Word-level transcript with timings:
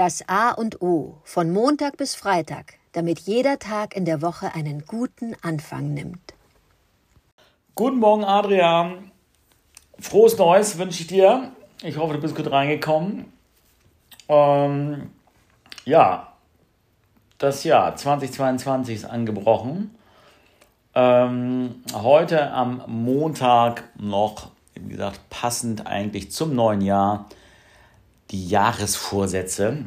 Das 0.00 0.26
A 0.28 0.52
und 0.52 0.80
O 0.80 1.18
von 1.24 1.52
Montag 1.52 1.98
bis 1.98 2.14
Freitag, 2.14 2.78
damit 2.92 3.18
jeder 3.18 3.58
Tag 3.58 3.94
in 3.94 4.06
der 4.06 4.22
Woche 4.22 4.54
einen 4.54 4.86
guten 4.86 5.36
Anfang 5.42 5.92
nimmt. 5.92 6.32
Guten 7.74 7.98
Morgen, 7.98 8.24
Adrian. 8.24 9.10
Frohes 9.98 10.38
Neues 10.38 10.78
wünsche 10.78 11.02
ich 11.02 11.06
dir. 11.06 11.52
Ich 11.82 11.98
hoffe, 11.98 12.14
du 12.14 12.18
bist 12.18 12.34
gut 12.34 12.50
reingekommen. 12.50 13.30
Ähm, 14.26 15.10
ja, 15.84 16.32
das 17.36 17.64
Jahr 17.64 17.94
2022 17.94 18.94
ist 18.94 19.04
angebrochen. 19.04 19.94
Ähm, 20.94 21.82
heute 21.92 22.50
am 22.52 22.84
Montag 22.86 23.84
noch, 23.98 24.48
wie 24.76 24.92
gesagt, 24.92 25.20
passend 25.28 25.86
eigentlich 25.86 26.30
zum 26.32 26.54
neuen 26.54 26.80
Jahr, 26.80 27.26
die 28.30 28.48
Jahresvorsätze. 28.48 29.84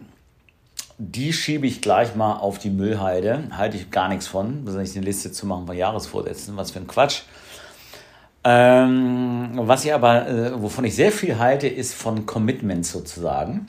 Die 0.98 1.34
schiebe 1.34 1.66
ich 1.66 1.82
gleich 1.82 2.16
mal 2.16 2.36
auf 2.36 2.60
die 2.60 2.70
Müllhalde. 2.70 3.44
Halte 3.52 3.78
ich 3.78 3.90
gar 3.90 4.10
nichts 4.10 4.28
von, 4.28 4.64
nicht 4.64 4.96
eine 4.96 5.06
Liste 5.06 5.32
zu 5.32 5.46
machen 5.46 5.66
von 5.66 5.76
Jahresvorsätzen. 5.76 6.56
Was 6.56 6.72
für 6.72 6.80
ein 6.80 6.88
Quatsch. 6.88 7.22
Ähm, 8.44 9.52
was 9.54 9.86
ich 9.86 9.94
aber, 9.94 10.28
äh, 10.28 10.62
wovon 10.62 10.84
ich 10.86 10.96
sehr 10.96 11.12
viel 11.12 11.40
halte, 11.40 11.68
ist 11.68 11.94
von 11.94 12.26
Commitment 12.26 12.86
sozusagen. 12.86 13.68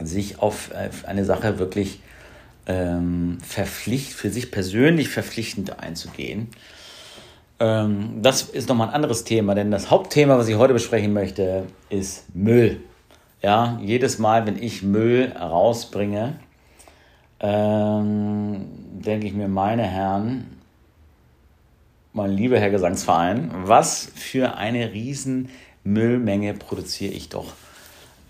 Sich 0.00 0.40
auf, 0.40 0.70
auf 0.72 1.04
eine 1.06 1.24
Sache 1.24 1.58
wirklich 1.58 2.00
ähm, 2.66 3.38
verpflicht, 3.46 4.12
für 4.12 4.30
sich 4.30 4.50
persönlich 4.50 5.08
verpflichtend 5.08 5.78
einzugehen. 5.80 6.48
Ähm, 7.60 8.20
das 8.22 8.42
ist 8.42 8.68
nochmal 8.68 8.88
ein 8.88 8.94
anderes 8.94 9.24
Thema, 9.24 9.54
denn 9.54 9.70
das 9.70 9.90
Hauptthema, 9.90 10.36
was 10.36 10.48
ich 10.48 10.56
heute 10.56 10.74
besprechen 10.74 11.12
möchte, 11.12 11.64
ist 11.88 12.34
Müll. 12.34 12.80
Ja, 13.42 13.78
jedes 13.82 14.18
Mal, 14.18 14.46
wenn 14.46 14.60
ich 14.60 14.82
Müll 14.82 15.32
rausbringe, 15.38 16.38
ähm, 17.40 18.66
denke 18.92 19.26
ich 19.26 19.34
mir, 19.34 19.48
meine 19.48 19.82
Herren, 19.82 20.58
mein 22.12 22.30
lieber 22.30 22.58
Herr 22.58 22.70
Gesangsverein, 22.70 23.50
was 23.64 24.10
für 24.14 24.56
eine 24.56 24.92
riesen 24.92 25.50
Müllmenge 25.84 26.54
produziere 26.54 27.12
ich 27.12 27.28
doch 27.28 27.52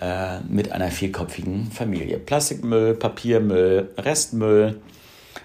äh, 0.01 0.41
mit 0.41 0.73
einer 0.73 0.91
vierköpfigen 0.91 1.71
Familie. 1.71 2.19
Plastikmüll, 2.19 2.95
Papiermüll, 2.95 3.91
Restmüll. 3.97 4.81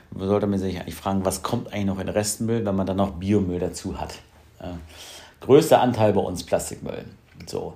Man 0.10 0.28
sollte 0.28 0.48
man 0.48 0.60
sich 0.60 0.80
eigentlich 0.80 0.96
fragen, 0.96 1.24
was 1.24 1.44
kommt 1.44 1.72
eigentlich 1.72 1.86
noch 1.86 2.00
in 2.00 2.10
Restmüll, 2.10 2.66
wenn 2.66 2.76
man 2.76 2.88
dann 2.88 2.98
noch 2.98 3.12
Biomüll 3.12 3.60
dazu 3.60 4.02
hat. 4.02 4.16
Äh, 4.60 4.74
größter 5.40 5.80
Anteil 5.80 6.14
bei 6.14 6.22
uns 6.22 6.44
Plastikmüll. 6.44 7.06
So. 7.46 7.76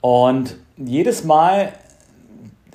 Und 0.00 0.56
jedes 0.76 1.24
Mal, 1.24 1.72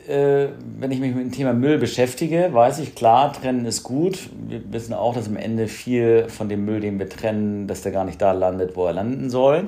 äh, 0.08 0.48
wenn 0.80 0.92
ich 0.92 1.00
mich 1.00 1.16
mit 1.16 1.24
dem 1.24 1.32
Thema 1.32 1.54
Müll 1.54 1.78
beschäftige, 1.78 2.54
weiß 2.54 2.80
ich 2.80 2.96
klar, 2.96 3.32
trennen 3.32 3.66
ist 3.66 3.84
gut. 3.84 4.30
Wir 4.48 4.62
wissen 4.72 4.94
auch, 4.94 5.14
dass 5.14 5.28
am 5.28 5.38
Ende 5.38 5.68
viel 5.68 6.28
von 6.28 6.50
dem 6.50 6.66
Müll, 6.66 6.82
den 6.82 7.00
wir 7.00 7.10
trennen, 7.10 7.68
dass 7.68 7.82
der 7.82 7.92
gar 7.92 8.04
nicht 8.04 8.22
da 8.22 8.34
landet, 8.34 8.76
wo 8.76 8.86
er 8.86 8.94
landen 8.94 9.30
soll. 9.30 9.68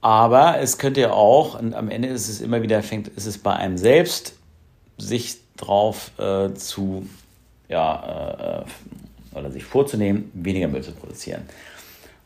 Aber 0.00 0.58
es 0.60 0.78
könnte 0.78 1.02
ja 1.02 1.12
auch, 1.12 1.60
und 1.60 1.74
am 1.74 1.90
Ende 1.90 2.08
ist 2.08 2.28
es 2.28 2.40
immer 2.40 2.62
wieder, 2.62 2.82
fängt, 2.82 3.08
ist 3.08 3.26
es 3.26 3.36
bei 3.36 3.54
einem 3.54 3.76
selbst, 3.76 4.34
sich 4.96 5.38
drauf 5.58 6.12
äh, 6.18 6.54
zu, 6.54 7.06
ja, 7.68 8.64
äh, 9.34 9.36
oder 9.38 9.50
sich 9.50 9.64
vorzunehmen, 9.64 10.30
weniger 10.32 10.68
Müll 10.68 10.82
zu 10.82 10.92
produzieren. 10.92 11.42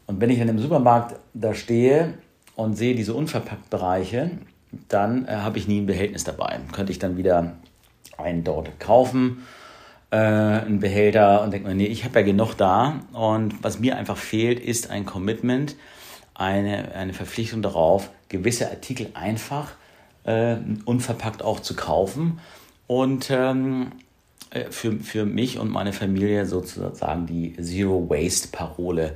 Und 0.07 0.21
wenn 0.21 0.31
ich 0.31 0.39
dann 0.39 0.49
im 0.49 0.59
Supermarkt 0.59 1.17
da 1.35 1.53
stehe 1.53 2.15
und 2.56 2.77
sehe 2.77 2.94
diese 2.94 3.14
Unverpackt-Bereiche, 3.14 4.30
dann 4.88 5.27
äh, 5.27 5.33
habe 5.33 5.58
ich 5.58 5.69
nie 5.69 5.80
ein 5.80 5.86
Behältnis 5.86 6.24
dabei. 6.24 6.60
Könnte 6.72 6.92
ich 6.92 6.98
dann 6.98 7.16
wieder 7.16 7.55
einen 8.16 8.44
dort 8.44 8.78
kaufen, 8.81 9.44
äh, 10.10 10.16
einen 10.16 10.81
Behälter 10.81 11.43
und 11.43 11.53
denke 11.53 11.69
mir, 11.69 11.75
nee, 11.75 11.87
ich 11.87 12.04
habe 12.04 12.20
ja 12.20 12.25
genug 12.25 12.54
da. 12.54 13.00
Und 13.12 13.62
was 13.62 13.78
mir 13.78 13.97
einfach 13.97 14.16
fehlt, 14.16 14.60
ist 14.60 14.91
ein 14.91 15.06
Commitment, 15.06 15.76
eine, 16.34 16.93
eine 16.94 17.12
Verpflichtung 17.12 17.62
darauf, 17.62 18.10
gewisse 18.28 18.70
Artikel 18.70 19.09
einfach 19.14 19.72
äh, 20.25 20.56
unverpackt 20.84 21.43
auch 21.43 21.60
zu 21.60 21.76
kaufen 21.76 22.41
und 22.87 23.31
ähm, 23.31 23.93
äh, 24.50 24.70
für, 24.70 24.93
für 24.98 25.25
mich 25.25 25.59
und 25.59 25.70
meine 25.70 25.93
Familie 25.93 26.47
sozusagen 26.47 27.26
die 27.26 27.56
Zero 27.56 28.09
Waste 28.09 28.48
Parole 28.48 29.14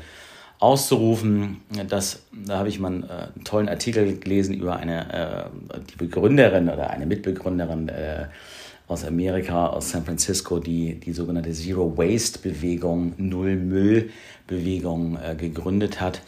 auszurufen. 0.61 1.61
Das, 1.89 2.23
da 2.33 2.59
habe 2.59 2.69
ich 2.69 2.81
mal 2.81 2.89
einen, 2.89 3.03
äh, 3.05 3.29
einen 3.35 3.45
tollen 3.45 3.69
Artikel 3.69 4.19
gelesen 4.19 4.55
über 4.55 4.77
eine 4.77 5.49
äh, 5.73 5.79
die 5.91 5.97
Begründerin 5.97 6.69
oder 6.69 6.91
eine 6.91 7.07
Mitbegründerin 7.07 7.89
äh, 7.89 8.27
aus 8.89 9.05
Amerika, 9.05 9.67
aus 9.67 9.91
San 9.91 10.05
Francisco, 10.05 10.59
die 10.59 10.95
die 10.95 11.13
sogenannte 11.13 11.53
Zero 11.53 11.97
Waste 11.97 12.39
Bewegung, 12.41 13.13
Null 13.19 13.57
Müll 13.57 14.11
Bewegung 14.47 15.19
äh, 15.23 15.35
gegründet 15.37 16.01
hat. 16.01 16.23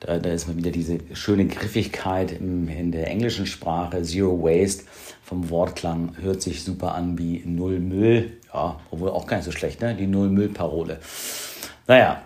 Da, 0.00 0.18
da 0.18 0.30
ist 0.30 0.48
mal 0.48 0.56
wieder 0.56 0.70
diese 0.70 0.98
schöne 1.12 1.46
Griffigkeit 1.46 2.32
im, 2.32 2.68
in 2.68 2.90
der 2.90 3.08
englischen 3.08 3.46
Sprache. 3.46 4.02
Zero 4.02 4.42
Waste 4.42 4.84
vom 5.22 5.50
Wortklang 5.50 6.16
hört 6.22 6.40
sich 6.40 6.64
super 6.64 6.94
an 6.94 7.18
wie 7.18 7.42
Null 7.44 7.78
Müll. 7.78 8.32
Ja, 8.52 8.80
obwohl 8.90 9.10
auch 9.10 9.26
gar 9.26 9.36
nicht 9.36 9.46
so 9.46 9.52
schlecht, 9.52 9.82
ne? 9.82 9.94
Die 9.94 10.06
Null 10.06 10.30
Müll 10.30 10.48
Parole. 10.48 10.98
Naja, 11.86 12.22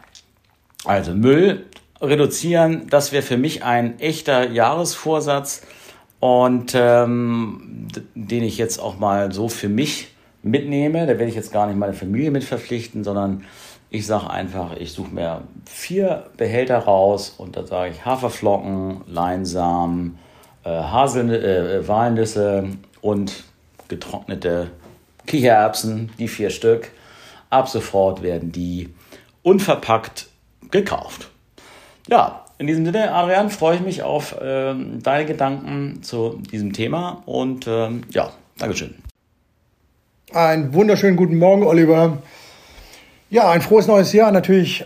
also 0.85 1.13
Müll 1.13 1.67
reduzieren, 2.01 2.87
das 2.91 3.13
wäre 3.13 3.23
für 3.23 3.37
mich 3.37 3.65
ein 3.65 3.99
echter 4.01 4.51
Jahresvorsatz 4.51 5.63
und 6.21 6.73
ähm, 6.75 7.89
den 8.15 8.45
ich 8.45 8.59
jetzt 8.59 8.79
auch 8.79 8.99
mal 8.99 9.33
so 9.33 9.49
für 9.49 9.69
mich 9.69 10.09
mitnehme. 10.43 11.01
Da 11.01 11.09
werde 11.09 11.27
ich 11.27 11.35
jetzt 11.35 11.53
gar 11.53 11.67
nicht 11.67 11.79
meine 11.79 11.95
Familie 11.95 12.31
mit 12.31 12.45
verpflichten, 12.45 13.05
sondern 13.05 13.45
ich 13.91 14.07
sage 14.07 14.29
einfach, 14.29 14.77
ich 14.77 14.93
suche 14.93 15.15
mir 15.15 15.43
vier 15.67 16.27
Behälter 16.37 16.79
raus 16.79 17.35
und 17.37 17.57
da 17.57 17.67
sage 17.67 17.93
ich 17.93 18.05
Haferflocken, 18.05 19.03
Leinsamen, 19.07 20.19
äh, 20.65 20.69
Hasel, 20.69 21.33
äh, 21.33 21.87
Walnüsse 21.87 22.69
und 23.01 23.45
getrocknete 23.89 24.71
Kichererbsen, 25.27 26.11
die 26.19 26.29
vier 26.29 26.51
Stück. 26.51 26.91
Ab 27.51 27.69
sofort 27.69 28.23
werden 28.23 28.51
die 28.51 28.93
unverpackt 29.43 30.27
gekauft. 30.75 31.31
Ja, 32.09 32.45
in 32.59 32.67
diesem 32.67 32.85
Sinne, 32.85 33.13
Adrian, 33.13 33.49
freue 33.49 33.77
ich 33.77 33.83
mich 33.83 34.03
auf 34.03 34.37
ähm, 34.43 35.03
deine 35.03 35.25
Gedanken 35.25 36.03
zu 36.03 36.43
diesem 36.51 36.73
Thema 36.73 37.23
und 37.27 37.67
ähm, 37.67 38.03
ja, 38.11 38.33
Dankeschön. 38.59 38.95
Einen 40.33 40.75
wunderschönen 40.75 41.17
guten 41.17 41.39
Morgen, 41.39 41.63
Oliver. 41.63 42.19
Ja, 43.31 43.51
ein 43.51 43.63
frohes 43.63 43.87
neues 43.87 44.13
Jahr 44.13 44.33
natürlich 44.33 44.85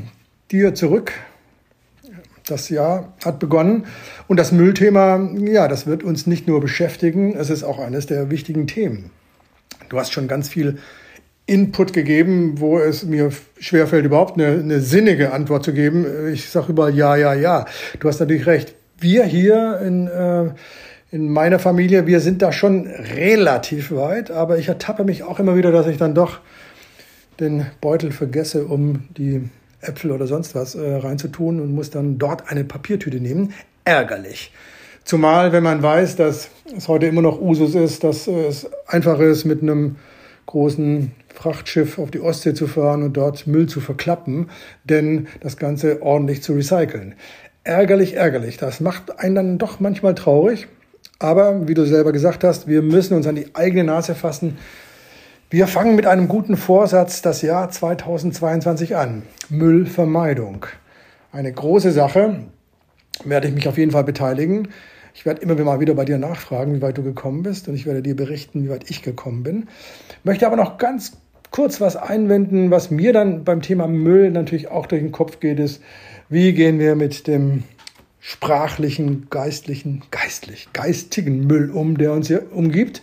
dir 0.50 0.74
zurück. 0.74 1.12
Das 2.46 2.68
Jahr 2.68 3.14
hat 3.24 3.38
begonnen 3.38 3.86
und 4.28 4.36
das 4.36 4.52
Müllthema, 4.52 5.26
ja, 5.38 5.68
das 5.68 5.86
wird 5.86 6.02
uns 6.02 6.26
nicht 6.26 6.46
nur 6.48 6.60
beschäftigen, 6.60 7.34
es 7.34 7.48
ist 7.48 7.62
auch 7.62 7.78
eines 7.78 8.06
der 8.06 8.30
wichtigen 8.30 8.66
Themen. 8.66 9.10
Du 9.88 9.98
hast 9.98 10.12
schon 10.12 10.28
ganz 10.28 10.48
viel 10.48 10.78
Input 11.50 11.92
gegeben, 11.92 12.60
wo 12.60 12.78
es 12.78 13.04
mir 13.04 13.30
schwerfällt, 13.58 14.04
überhaupt 14.04 14.40
eine, 14.40 14.60
eine 14.60 14.80
sinnige 14.80 15.32
Antwort 15.32 15.64
zu 15.64 15.72
geben. 15.72 16.06
Ich 16.32 16.48
sage 16.48 16.70
überall 16.70 16.94
ja, 16.94 17.16
ja, 17.16 17.34
ja. 17.34 17.66
Du 17.98 18.08
hast 18.08 18.20
natürlich 18.20 18.46
recht. 18.46 18.76
Wir 19.00 19.24
hier 19.24 19.80
in, 19.84 20.06
äh, 20.06 20.50
in 21.10 21.28
meiner 21.28 21.58
Familie, 21.58 22.06
wir 22.06 22.20
sind 22.20 22.40
da 22.40 22.52
schon 22.52 22.86
relativ 22.86 23.90
weit, 23.90 24.30
aber 24.30 24.58
ich 24.58 24.68
ertappe 24.68 25.02
mich 25.02 25.24
auch 25.24 25.40
immer 25.40 25.56
wieder, 25.56 25.72
dass 25.72 25.88
ich 25.88 25.96
dann 25.96 26.14
doch 26.14 26.38
den 27.40 27.66
Beutel 27.80 28.12
vergesse, 28.12 28.66
um 28.66 29.08
die 29.16 29.50
Äpfel 29.80 30.12
oder 30.12 30.28
sonst 30.28 30.54
was 30.54 30.76
äh, 30.76 30.94
reinzutun 30.96 31.60
und 31.60 31.74
muss 31.74 31.90
dann 31.90 32.18
dort 32.18 32.48
eine 32.48 32.62
Papiertüte 32.62 33.18
nehmen. 33.18 33.54
Ärgerlich. 33.84 34.52
Zumal, 35.02 35.50
wenn 35.50 35.64
man 35.64 35.82
weiß, 35.82 36.14
dass 36.14 36.50
es 36.76 36.86
heute 36.86 37.06
immer 37.06 37.22
noch 37.22 37.40
Usus 37.40 37.74
ist, 37.74 38.04
dass 38.04 38.28
es 38.28 38.70
einfach 38.86 39.18
ist, 39.18 39.44
mit 39.44 39.62
einem 39.62 39.96
großen 40.50 41.12
Frachtschiff 41.32 41.98
auf 41.98 42.10
die 42.10 42.20
Ostsee 42.20 42.54
zu 42.54 42.66
fahren 42.66 43.04
und 43.04 43.16
dort 43.16 43.46
Müll 43.46 43.68
zu 43.68 43.80
verklappen, 43.80 44.50
denn 44.82 45.28
das 45.40 45.56
Ganze 45.56 46.02
ordentlich 46.02 46.42
zu 46.42 46.54
recyceln. 46.54 47.14
Ärgerlich, 47.62 48.16
ärgerlich. 48.16 48.56
Das 48.56 48.80
macht 48.80 49.20
einen 49.20 49.34
dann 49.36 49.58
doch 49.58 49.78
manchmal 49.78 50.16
traurig. 50.16 50.66
Aber 51.20 51.68
wie 51.68 51.74
du 51.74 51.84
selber 51.86 52.12
gesagt 52.12 52.42
hast, 52.42 52.66
wir 52.66 52.82
müssen 52.82 53.14
uns 53.14 53.28
an 53.28 53.36
die 53.36 53.54
eigene 53.54 53.84
Nase 53.84 54.14
fassen. 54.16 54.58
Wir 55.50 55.68
fangen 55.68 55.94
mit 55.94 56.06
einem 56.06 56.26
guten 56.26 56.56
Vorsatz 56.56 57.22
das 57.22 57.42
Jahr 57.42 57.70
2022 57.70 58.96
an. 58.96 59.22
Müllvermeidung. 59.50 60.66
Eine 61.30 61.52
große 61.52 61.92
Sache. 61.92 62.40
Werde 63.24 63.48
ich 63.48 63.54
mich 63.54 63.68
auf 63.68 63.78
jeden 63.78 63.92
Fall 63.92 64.04
beteiligen. 64.04 64.68
Ich 65.14 65.26
werde 65.26 65.42
immer 65.42 65.54
mal 65.56 65.80
wieder 65.80 65.94
bei 65.94 66.04
dir 66.04 66.18
nachfragen, 66.18 66.74
wie 66.74 66.82
weit 66.82 66.98
du 66.98 67.02
gekommen 67.02 67.42
bist 67.42 67.68
und 67.68 67.74
ich 67.74 67.86
werde 67.86 68.02
dir 68.02 68.16
berichten, 68.16 68.64
wie 68.64 68.70
weit 68.70 68.90
ich 68.90 69.02
gekommen 69.02 69.42
bin. 69.42 69.68
Möchte 70.24 70.46
aber 70.46 70.56
noch 70.56 70.78
ganz 70.78 71.12
kurz 71.50 71.80
was 71.80 71.96
einwenden, 71.96 72.70
was 72.70 72.90
mir 72.90 73.12
dann 73.12 73.44
beim 73.44 73.62
Thema 73.62 73.86
Müll 73.86 74.30
natürlich 74.30 74.68
auch 74.68 74.86
durch 74.86 75.02
den 75.02 75.12
Kopf 75.12 75.40
geht, 75.40 75.58
ist, 75.58 75.82
wie 76.28 76.52
gehen 76.52 76.78
wir 76.78 76.94
mit 76.94 77.26
dem 77.26 77.64
sprachlichen, 78.20 79.28
geistlichen, 79.30 80.02
geistlich, 80.10 80.68
geistigen 80.72 81.46
Müll 81.46 81.70
um, 81.70 81.98
der 81.98 82.12
uns 82.12 82.28
hier 82.28 82.54
umgibt? 82.54 83.02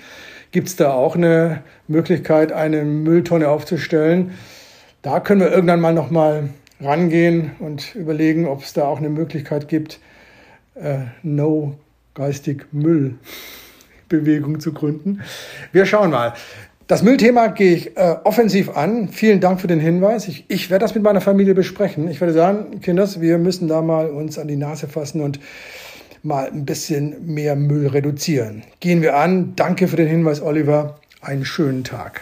Gibt 0.52 0.70
es 0.70 0.76
da 0.78 0.94
auch 0.94 1.16
eine 1.16 1.64
Möglichkeit, 1.88 2.54
eine 2.54 2.86
Mülltonne 2.86 3.50
aufzustellen? 3.50 4.32
Da 5.02 5.20
können 5.20 5.42
wir 5.42 5.52
irgendwann 5.52 5.82
mal 5.82 5.94
nochmal 5.94 6.50
rangehen 6.80 7.52
und 7.60 7.96
überlegen, 7.96 8.48
ob 8.48 8.62
es 8.62 8.74
da 8.74 8.86
auch 8.86 9.00
eine 9.00 9.10
Möglichkeit 9.10 9.68
gibt, 9.68 10.00
äh, 10.76 11.00
No 11.24 11.78
geistig 12.18 12.66
Müll 12.72 13.16
Bewegung 14.10 14.60
zu 14.60 14.74
gründen. 14.74 15.22
Wir 15.72 15.86
schauen 15.86 16.12
mal. 16.12 16.34
Das 16.88 17.04
Müllthema 17.04 17.48
gehe 17.48 17.76
ich 17.76 17.98
äh, 17.98 18.16
offensiv 18.24 18.70
an. 18.70 19.10
Vielen 19.10 19.42
Dank 19.42 19.60
für 19.60 19.68
den 19.68 19.80
Hinweis. 19.80 20.28
Ich, 20.28 20.46
ich 20.48 20.70
werde 20.70 20.84
das 20.84 20.96
mit 20.96 21.04
meiner 21.04 21.20
Familie 21.20 21.54
besprechen. 21.54 22.10
Ich 22.10 22.22
werde 22.22 22.34
sagen, 22.34 22.80
Kinders, 22.82 23.20
wir 23.20 23.38
müssen 23.38 23.68
da 23.68 23.82
mal 23.82 24.10
uns 24.10 24.40
an 24.40 24.48
die 24.48 24.56
Nase 24.56 24.88
fassen 24.88 25.22
und 25.22 25.40
mal 26.24 26.50
ein 26.50 26.66
bisschen 26.66 27.34
mehr 27.34 27.56
Müll 27.56 27.88
reduzieren. 27.88 28.64
Gehen 28.80 29.02
wir 29.02 29.18
an. 29.18 29.54
Danke 29.56 29.90
für 29.90 29.98
den 29.98 30.08
Hinweis, 30.08 30.42
Oliver. 30.42 31.00
Einen 31.22 31.44
schönen 31.44 31.84
Tag. 31.84 32.22